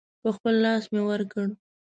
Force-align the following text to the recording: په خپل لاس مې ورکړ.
په 0.21 0.29
خپل 0.35 0.53
لاس 0.63 0.83
مې 0.93 1.01
ورکړ. 1.09 1.45